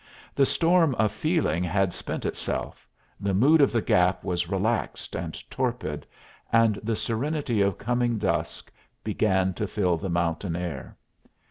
The 0.33 0.47
storm 0.47 0.95
of 0.95 1.11
feeling 1.11 1.63
had 1.63 1.93
spent 1.93 2.25
itself, 2.25 2.87
the 3.19 3.35
mood 3.35 3.61
of 3.61 3.71
the 3.71 3.83
Gap 3.83 4.23
was 4.23 4.49
relaxed 4.49 5.15
and 5.15 5.35
torpid, 5.51 6.07
and 6.51 6.79
the 6.81 6.95
serenity 6.95 7.61
of 7.61 7.77
coming 7.77 8.17
dusk 8.17 8.71
began 9.03 9.53
to 9.53 9.67
fill 9.67 9.97
the 9.97 10.09
mountain 10.09 10.55
air. 10.55 10.97